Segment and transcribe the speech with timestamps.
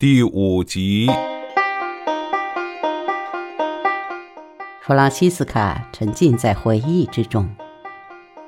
[0.00, 1.10] 第五集。
[4.80, 7.46] 弗朗西斯卡沉浸在回忆之中，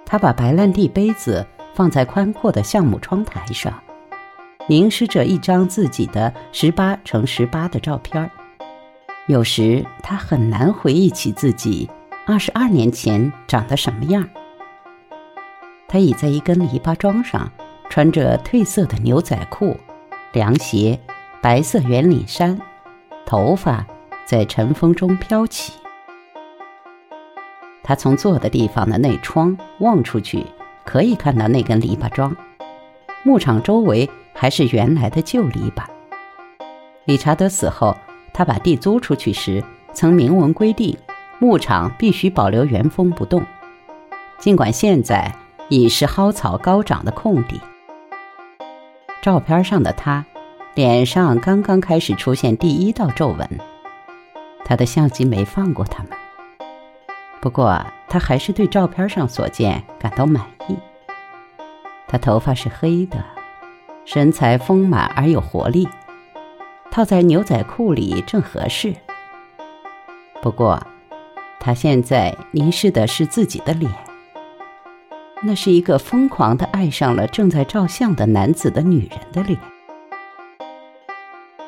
[0.06, 3.82] 他把白兰地杯子放在宽阔的橡木窗台上，
[4.66, 8.30] 凝视着一张自己的十八乘十八的照片
[9.26, 11.86] 有时他很难回忆起自己
[12.26, 14.26] 二十二年前长得什么样。
[15.86, 17.52] 他倚在一根篱笆桩上，
[17.90, 19.76] 穿着褪色的牛仔裤、
[20.32, 20.98] 凉鞋、
[21.42, 22.56] 白色圆领衫，
[23.26, 23.84] 头发
[24.24, 25.72] 在晨风中飘起。
[27.82, 30.46] 他从坐的地方的内窗望出去，
[30.84, 32.36] 可以看到那根篱笆桩。
[33.24, 35.82] 牧场周围还是原来的旧篱笆。
[37.06, 37.96] 理查德死后，
[38.32, 40.96] 他把地租出去时，曾明文规定，
[41.40, 43.44] 牧场必须保留原封不动。
[44.38, 45.34] 尽管现在
[45.68, 47.60] 已是蒿草高长的空地。
[49.20, 50.24] 照片上的他，
[50.74, 53.48] 脸上刚刚开始出现第一道皱纹。
[54.64, 56.12] 他的相机没放过他们。
[57.40, 60.76] 不过，他还是对照片上所见感到满意。
[62.06, 63.22] 他头发是黑的，
[64.04, 65.88] 身材丰满而有活力，
[66.90, 68.94] 套在牛仔裤里正合适。
[70.40, 70.80] 不过，
[71.58, 73.90] 他现在凝视的是自己的脸。
[75.42, 79.58] 那是一个疯狂的爱上了正在照相的男子的女人的脸。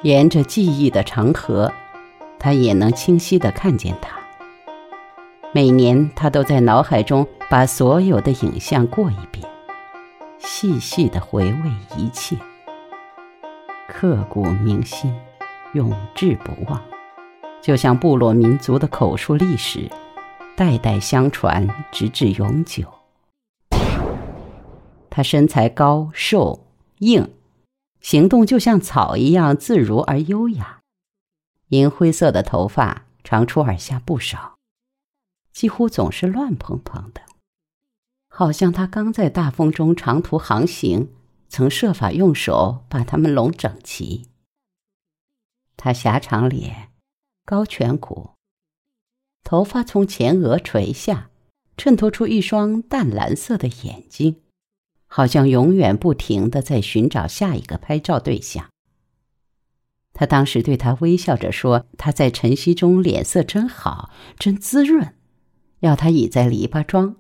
[0.05, 1.73] 沿着记忆的长河，
[2.39, 4.19] 他也能清晰地看见他。
[5.51, 9.49] 每年，他都在脑海中把所有的影像过一遍，
[10.39, 12.37] 细细的回味一切，
[13.89, 15.11] 刻骨铭心，
[15.73, 16.79] 永志不忘，
[17.63, 19.91] 就像部落民族的口述历史，
[20.55, 22.85] 代代相传，直至永久。
[25.09, 26.67] 他身材高瘦
[26.99, 27.27] 硬，
[28.05, 30.83] 行动就像草一样自如而优雅，
[31.69, 34.57] 银灰色的头发长出耳下不少。
[35.55, 37.23] 几乎总是乱蓬蓬的，
[38.29, 41.15] 好像他刚在大风中长途航行，
[41.49, 44.29] 曾设法用手把它们拢整齐。
[45.79, 46.91] 他狭长脸，
[47.47, 48.33] 高颧骨，
[49.43, 51.31] 头发从前额垂下，
[51.79, 54.43] 衬托出一双淡蓝色的眼睛，
[55.17, 58.67] 好像永远不停的在寻找下一个拍照对象。
[60.13, 64.11] 他当时对他微笑着说：“他在晨曦中脸色真好，
[64.41, 65.15] 真滋润。”
[65.79, 67.15] 要他倚在篱笆桩，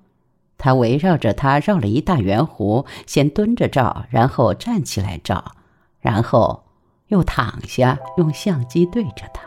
[0.58, 5.52] 他围绕着他绕了一大圆弧，先蹲着照，然后站起来照，
[6.00, 6.64] 然后
[7.06, 9.42] 又躺下，用相机对着他。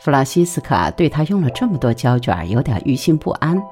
[0.00, 3.62] 弗朗西斯卡对他用了这么多胶卷，有点于心不安，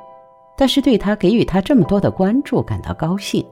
[0.56, 3.44] 但是对他给予他这么多的关注感到高兴。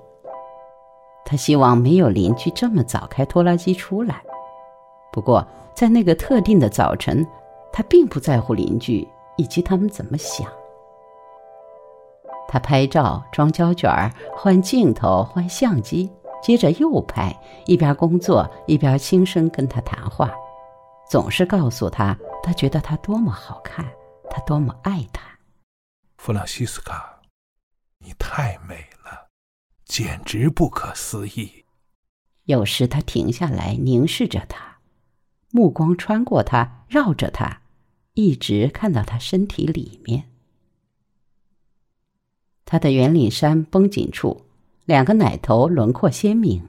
[1.24, 4.22] 他希望没有邻居这么早开拖拉机出来。
[5.12, 7.26] 不过，在那个特定的早晨。
[7.74, 9.08] 他并不在乎邻居
[9.38, 10.46] 以及他们怎么想。
[12.46, 13.90] 他拍照、装胶卷、
[14.36, 17.34] 换镜头、换相机，接着又拍，
[17.64, 20.30] 一边工作一边轻声跟他谈话，
[21.08, 23.86] 总是告诉他他觉得他多么好看，
[24.28, 25.31] 他多么爱他。
[26.24, 27.20] 弗朗西斯卡，
[27.98, 29.28] 你太美了，
[29.84, 31.64] 简直不可思议。
[32.44, 34.78] 有时他停下来凝视着她，
[35.50, 37.62] 目光穿过她，绕着她。
[38.14, 40.30] 一直看到她身体里面，
[42.64, 44.46] 他的圆领衫绷紧处，
[44.84, 46.68] 两个奶头轮廓鲜明。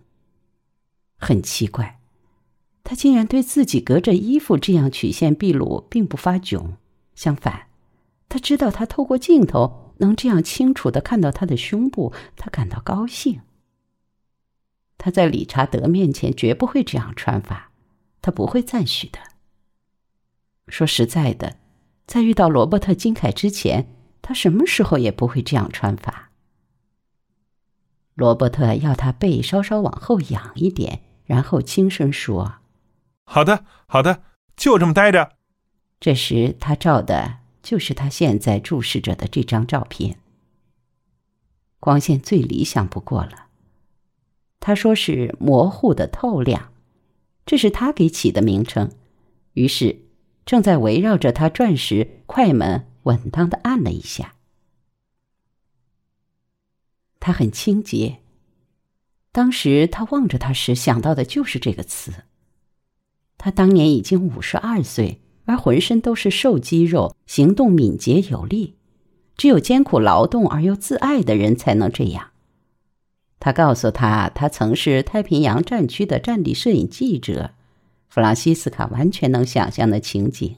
[1.15, 1.99] 很奇怪，
[2.83, 6.77] 他竟然对自己隔着衣服这样曲线毕露并不发窘，
[7.13, 7.67] 相反，
[8.33, 13.41] 他知道他透过镜头能这样清楚的看到他的胸部，他感到高兴。
[14.97, 17.69] 他在理查德面前绝不会这样穿法，
[18.23, 19.19] 他不会赞许的。
[20.67, 21.57] 说实在的，
[22.07, 26.31] 在遇到罗伯特金凯之前，他什么时候也不会这样穿法。
[28.15, 32.55] 罗伯特要他背稍稍往后仰一点，然后轻声说
[33.25, 34.23] ：“好的，好的，
[34.57, 35.33] 就这么待着。”
[36.01, 40.19] 这时他照的就是他现在注视着的这张照片。
[41.79, 43.47] 光线最理想不过了。
[44.59, 46.71] 他说是模糊的透亮，
[47.45, 48.91] 这是他给起的名称。
[49.53, 50.03] 于是。
[50.45, 54.35] 正在围绕着他转时，快门稳当的按了一下。
[57.21, 58.19] 他很清洁。
[59.31, 62.25] 当时他望着他时想到的就是这个词。
[63.37, 68.75] 他当年已经五十二岁，而浑身都是瘦肌肉，行动敏捷有力。
[69.35, 72.27] 只有艰苦劳动而又自爱的人才能这样。
[73.39, 77.51] 他告诉他，他曾是太平洋战区的战地摄影记者。
[78.07, 80.55] 弗朗西斯卡完全能想象的情景。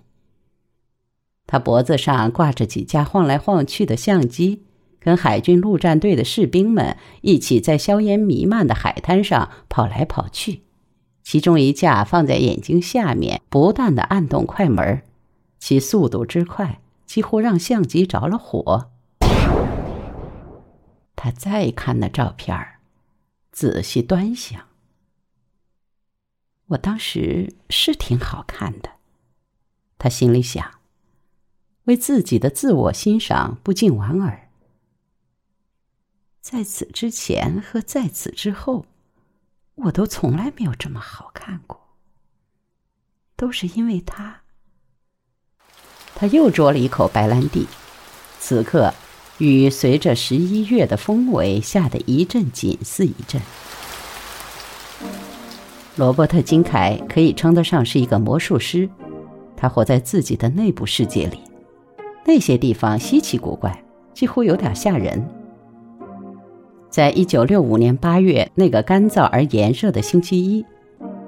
[1.47, 4.63] 他脖子上挂着几架晃来晃去的相机，
[4.99, 10.64] 跟海军陆战队的士兵们一起在硝烟弥漫的海滩上跑来跑去。
[11.25, 15.01] 其中一架放在眼睛下面，不断的按动快门，
[15.57, 18.91] 其速度之快，几乎让相机着了火。
[21.15, 22.79] 他再看那照片儿。
[23.51, 24.67] 仔细端详，
[26.67, 28.91] 我当时是挺好看的。
[29.97, 30.79] 他心里想，
[31.85, 34.49] 为自己的自我欣赏不禁莞尔。
[36.39, 38.85] 在此之前和在此之后，
[39.75, 41.95] 我都从来没有这么好看过。
[43.35, 44.41] 都是因为他。
[46.15, 47.67] 他又啜了一口白兰地，
[48.39, 48.93] 此刻。
[49.37, 53.41] 雨随着十一月的风尾下得一阵紧似一阵。
[55.97, 58.89] 罗伯特·金凯可以称得上是一个魔术师，
[59.57, 61.41] 他活在自己的内部世界里，
[62.25, 63.83] 那些地方稀奇古怪，
[64.13, 65.21] 几乎有点吓人。
[66.95, 70.65] 在一九六五年八月那个干燥而炎热的星期一，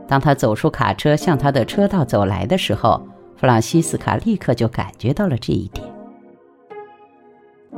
[0.08, 3.06] 当他走出卡车向他的车道走来的时候，
[3.36, 5.86] 弗朗西斯卡立刻就感觉到了这一点。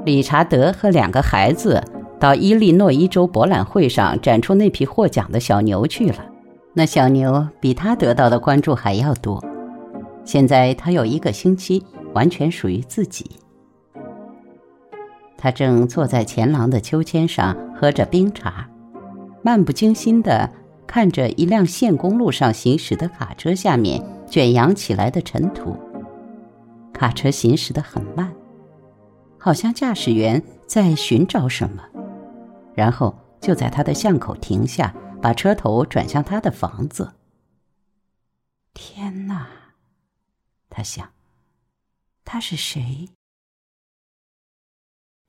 [0.05, 1.83] 理查德和两个孩子
[2.19, 6.23] 到伊利诺伊州博览会上展出那匹获奖的小牛去了。
[6.75, 9.43] 那小牛比他得到的关注还要多。
[10.23, 11.83] 现在他有一个星期
[12.13, 13.31] 完全属于自己。
[15.35, 18.69] 他正坐在前廊的秋千上喝着冰茶，
[19.41, 20.51] 漫不经心地
[20.85, 25.77] 看着一辆县公路上行驶的卡车下面卷扬起来的尘土。
[26.91, 28.35] 卡车行驶得很慢。
[29.37, 31.81] 好像驾驶员在寻找什么，
[32.75, 37.13] 然后就在他的巷口停下，把车头转向他的房子。
[38.73, 39.47] 天哪，
[40.69, 41.11] 他想，
[42.25, 43.07] 他是谁？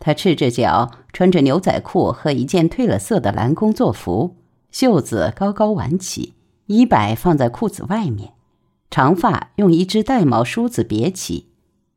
[0.00, 4.36] 他赤着脚，穿着牛仔裤和一件褪了色的蓝工作服，
[4.72, 6.34] 袖子高高挽起，
[6.66, 8.32] 衣摆放在裤子外面，
[8.90, 11.50] 长发用一只带毛梳子别起。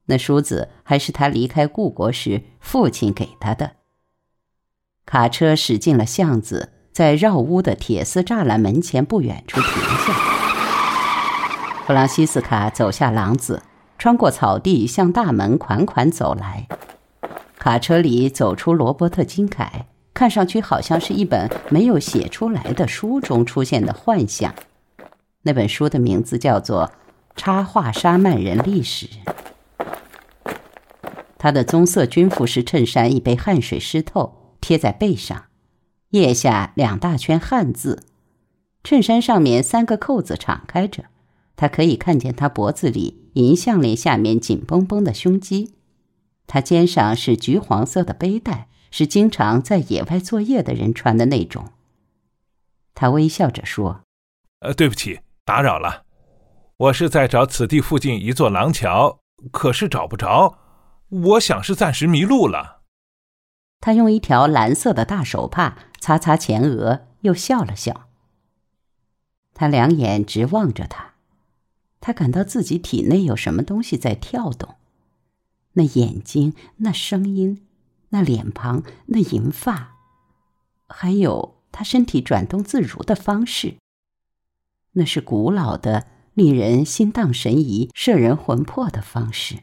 [0.07, 3.71] 那梳子还是他离开故国时父亲给他的。
[5.05, 10.13] 卡车驶进了巷子，在绕屋的铁丝栅栏门前不远处停下。
[11.85, 13.63] 弗朗西斯卡走下廊子，
[13.97, 16.67] 穿过草地，向大门款款走来。
[17.63, 24.53] 卡车里走出罗伯特·金凯，看上去好像是一本没有写出来的书中出现的幻象。
[25.43, 26.91] 那本书的名字叫做
[27.41, 29.07] 《插画沙曼人历史》。
[31.37, 35.45] 他的棕色军服式衬衫已被汗水湿透，贴在背上，
[36.09, 38.03] 腋下两大圈汗渍。
[38.83, 41.05] 衬衫上面三个扣子敞开着，
[41.55, 45.75] 他可以看见他脖子里银项链下面紧绷绷的胸肌。
[46.53, 51.71] 他肩上是橘黄色的背带，是经常在野外作业的人穿的那种。
[52.93, 54.01] 他微笑着说
[54.61, 56.03] ：“呃，对不起，打扰了。
[56.77, 59.17] 我是在找此地附近一座廊桥，
[59.51, 60.59] 可是找不着。”
[61.09, 62.83] 我想是暂时迷路了。
[63.79, 68.09] 他用一条蓝色的大手帕擦擦前额，又笑了笑。
[69.55, 71.15] 他两眼直望着他，
[71.99, 74.75] 他感到自己体内有什么东西在跳动。
[75.73, 77.65] 那眼睛，那声音，
[78.09, 79.95] 那脸庞，那银发，
[80.87, 83.75] 还有他身体转动自如的方式，
[84.93, 89.59] 那是古老的、令人心荡神怡、摄人魂魄的方式。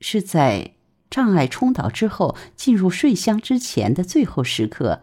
[0.00, 0.74] 是在
[1.10, 5.02] 障碍冲倒之后，进入睡乡之前的最后时刻，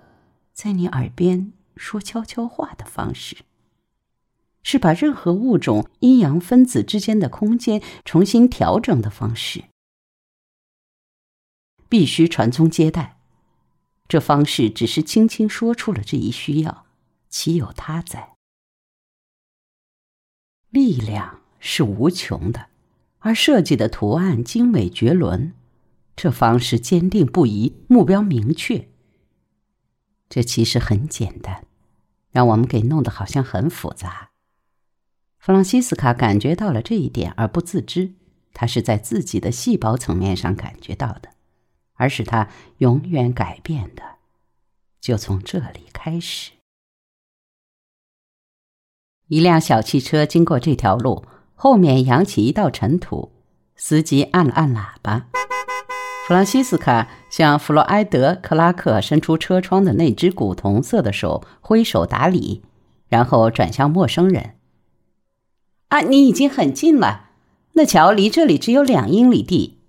[0.54, 3.38] 在你耳边说悄悄话的方式。
[4.63, 9.63] 是把任何物种阴阳分子之间的空间重新调整的方式。
[11.89, 13.17] 必须传宗接代，
[14.08, 16.86] 这方式只是轻轻说出了这一需要，
[17.29, 18.36] 岂有他在？
[20.70, 22.67] 力量是无穷的。
[23.20, 25.53] 而设计的图案精美绝伦，
[26.15, 28.88] 这方式坚定不移，目标明确。
[30.29, 31.65] 这其实很简单，
[32.32, 34.29] 让我们给弄得好像很复杂。
[35.39, 38.13] 弗朗西斯卡感觉到了这一点而不自知，
[38.53, 41.32] 他是在自己的细胞层面上感觉到的，
[41.98, 44.01] 而使他永远改变的，
[45.01, 46.54] 就从这里开始。
[49.27, 51.25] 一辆小汽车经过这条路。
[51.60, 53.32] 后面扬起一道尘土，
[53.75, 55.25] 司机按了按喇叭。
[56.27, 62.62] 弗朗西斯卡向弗洛埃德·克拉克伸出车窗的那只古铜色的手挥手打理，
[63.08, 64.58] 然后转向陌生人
[65.89, 67.32] ：“啊，你已经很近了，
[67.74, 69.80] 那桥离这里只有两英里地。”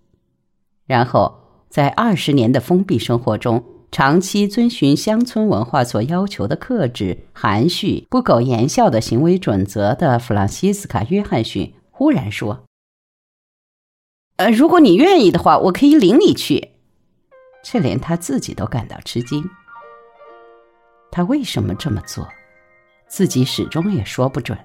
[0.88, 12.64] 然后，在二十年的封闭生活中，长期遵循乡村文化所要求的克制、含蓄、不苟言笑的行为准则的弗朗西斯卡·约翰逊忽然说。
[14.36, 16.70] 呃，如果你愿意的话，我可以领你去。
[17.62, 19.44] 这连他自己都感到吃惊。
[21.10, 22.26] 他为什么这么做，
[23.08, 24.56] 自己始终也说不准。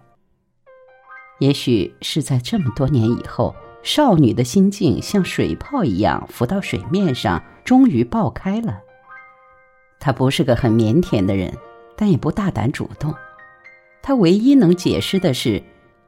[1.39, 8.79] 也许是在这么多年以后，少女的心境像水泡一样浮到水面上，终于爆开了。
[9.99, 11.53] 他不是个很腼腆的人，
[11.95, 13.13] 但也不大胆主动。
[14.01, 15.61] 他唯一能解释的是，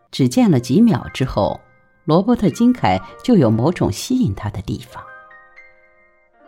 [0.09, 1.59] 只见了几秒之后。
[2.05, 5.03] 罗伯特·金凯就有某种吸引他的地方。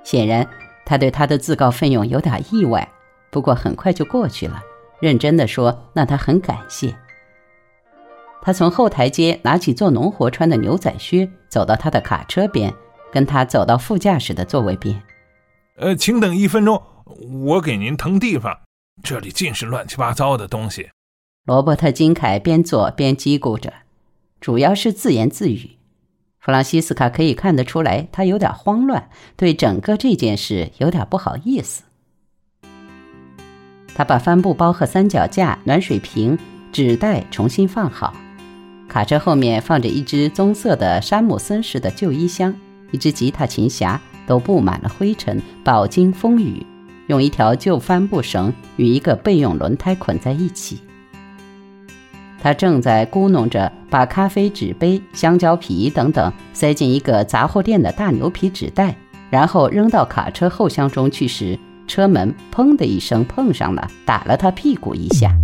[0.04, 0.48] 显然，
[0.86, 2.88] 他对他的自告奋勇有点意外，
[3.32, 4.62] 不过很快就过去了。
[5.00, 6.96] 认真的说，那他很感谢。
[8.42, 12.74] 他从后台阶拿起做农活穿的牛仔靴，走到他的卡车边，
[13.12, 15.02] 跟他走到副驾驶的座位边。
[15.78, 16.82] 呃，请等一分钟，
[17.46, 18.58] 我给您腾地方。
[19.04, 20.90] 这里尽是乱七八糟的东西。
[21.46, 23.74] 罗伯特·金凯边坐边嘀咕着。
[24.40, 25.78] 主要是自言自语，
[26.40, 31.84] 弗朗西斯卡可以看得出来，他有点慌乱，对整个这件事有点不好意思。
[33.96, 36.38] 他把帆布包和三脚架、暖水瓶、
[36.72, 38.14] 纸袋重新放好，
[38.88, 42.54] 卡车后面放着一只棕色的山姆森式的旧衣箱，
[42.92, 46.66] 一只吉他琴匣，都布满了灰尘，饱经风雨，
[47.08, 50.80] 用一条旧帆布绳与一个备用轮胎捆在一起。
[52.40, 58.96] 他正在咕哝着，把咖啡纸杯、香蕉皮等等塞进一个杂货店的大牛皮纸袋，
[59.30, 65.36] 然后扔到卡车后箱中去时，车门“砰”的一声碰上了，打了他屁股一下。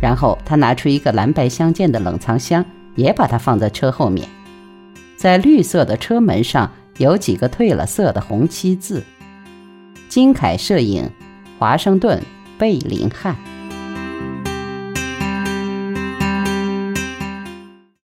[0.00, 4.28] 然后他拿出一个蓝白相间的冷藏箱，也把它放在车后面，
[5.16, 9.02] 在绿色的车门上有几个褪了色的红漆字
[10.08, 11.10] ：“金凯摄影，
[11.58, 12.22] 华盛顿，
[12.58, 13.36] 贝林汉。”